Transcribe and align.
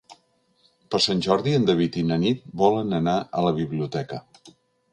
Per 0.93 1.01
Sant 1.05 1.21
Jordi 1.25 1.53
en 1.59 1.67
David 1.67 1.99
i 2.03 2.03
na 2.13 2.19
Nit 2.25 2.43
volen 2.63 2.99
anar 3.01 3.17
a 3.41 3.47
la 3.49 3.55
biblioteca. 3.61 4.23